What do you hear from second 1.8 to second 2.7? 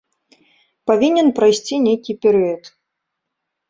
нейкі перыяд.